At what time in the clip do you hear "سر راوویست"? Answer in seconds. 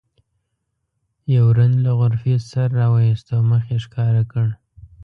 2.49-3.27